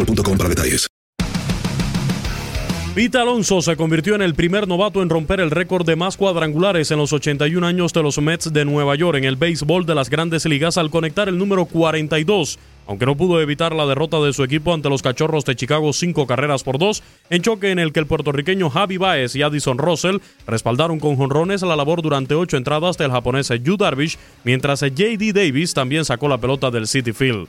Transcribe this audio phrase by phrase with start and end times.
[0.00, 0.86] boostmobile.com para detalles.
[3.14, 6.98] Alonso se convirtió en el primer novato en romper el récord de más cuadrangulares en
[6.98, 10.44] los 81 años de los Mets de Nueva York en el béisbol de las grandes
[10.44, 14.74] ligas al conectar el número 42, aunque no pudo evitar la derrota de su equipo
[14.74, 18.06] ante los Cachorros de Chicago cinco carreras por dos, en choque en el que el
[18.06, 23.12] puertorriqueño Javi Baez y Addison Russell respaldaron con jonrones la labor durante ocho entradas del
[23.12, 25.32] japonés Yu Darvish, mientras J.D.
[25.32, 27.48] Davis también sacó la pelota del City Field.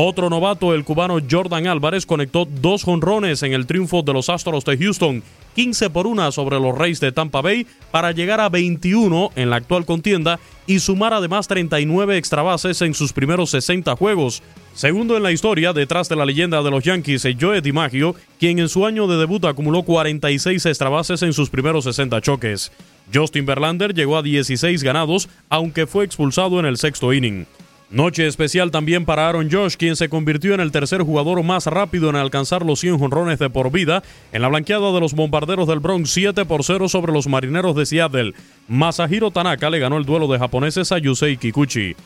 [0.00, 4.64] Otro novato, el cubano Jordan Álvarez, conectó dos jonrones en el triunfo de los Astros
[4.64, 5.24] de Houston,
[5.56, 9.56] 15 por 1 sobre los Reyes de Tampa Bay, para llegar a 21 en la
[9.56, 10.38] actual contienda
[10.68, 14.40] y sumar además 39 extrabases en sus primeros 60 juegos.
[14.72, 18.68] Segundo en la historia, detrás de la leyenda de los Yankees, Joe DiMaggio, quien en
[18.68, 22.70] su año de debut acumuló 46 extrabases en sus primeros 60 choques.
[23.12, 27.48] Justin Verlander llegó a 16 ganados, aunque fue expulsado en el sexto inning.
[27.90, 32.10] Noche especial también para Aaron Josh, quien se convirtió en el tercer jugador más rápido
[32.10, 35.80] en alcanzar los 100 jonrones de por vida en la blanqueada de los bombarderos del
[35.80, 38.34] Bronx 7 por 0 sobre los marineros de Seattle.
[38.68, 41.96] Masahiro Tanaka le ganó el duelo de japoneses a Yusei Kikuchi.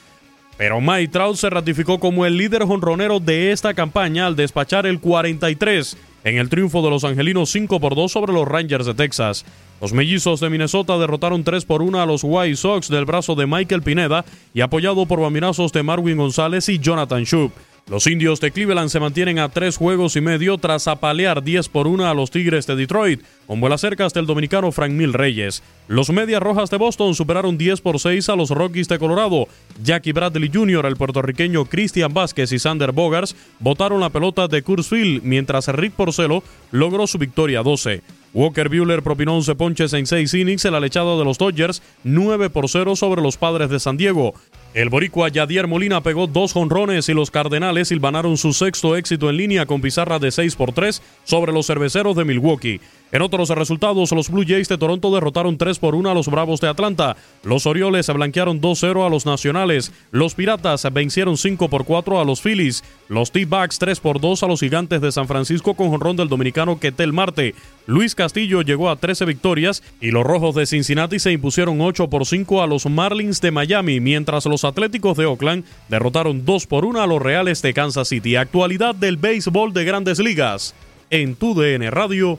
[0.57, 5.01] Pero Mike Trout se ratificó como el líder jonronero de esta campaña al despachar el
[5.01, 9.45] 43 en el triunfo de los angelinos 5 por 2 sobre los Rangers de Texas.
[9.81, 13.47] Los mellizos de Minnesota derrotaron 3 por 1 a los White Sox del brazo de
[13.47, 14.25] Michael Pineda
[14.55, 17.53] y apoyado por bambinazos de Marwin González y Jonathan Shoup.
[17.89, 21.89] Los indios de Cleveland se mantienen a tres juegos y medio tras apalear 10 por
[21.89, 25.63] 1 a los Tigres de Detroit, con vuelas cercas del dominicano Frank Mil Reyes.
[25.89, 29.49] Los Medias Rojas de Boston superaron 10 por 6 a los Rockies de Colorado.
[29.83, 35.23] Jackie Bradley Jr., el puertorriqueño Christian Vázquez y Sander Bogars botaron la pelota de Field,
[35.25, 38.01] mientras Rick Porcelo logró su victoria 12.
[38.33, 42.49] Walker Buehler propinó 11 ponches en 6 innings en la lechada de los Dodgers, 9
[42.49, 44.35] por 0 sobre los Padres de San Diego.
[44.75, 49.37] El boricua Yadier Molina pegó dos jonrones y los Cardenales silvanaron su sexto éxito en
[49.37, 52.81] línea con pizarra de 6 por 3 sobre los cerveceros de Milwaukee.
[53.13, 56.63] En otros resultados, los Blue Jays de Toronto derrotaron 3 por 1 a los Bravos
[56.63, 57.15] de Atlanta.
[57.45, 59.93] Los Orioles blanquearon 2-0 a los Nacionales.
[60.11, 62.83] Los Piratas vencieron 5 por 4 a los Phillies.
[63.09, 66.81] Los T-Backs 3 por 2 a los Gigantes de San Francisco con jonrón del dominicano
[66.81, 67.55] Ketel Marte.
[67.87, 72.25] Luis Castillo llegó a 13 victorias y los Rojos de Cincinnati se impusieron 8 por
[72.25, 77.03] 5 a los Marlins de Miami, mientras los Atléticos de Oakland derrotaron 2 por 1
[77.03, 78.37] a los Reales de Kansas City.
[78.37, 80.75] Actualidad del béisbol de grandes ligas.
[81.11, 82.39] En tu DN Radio,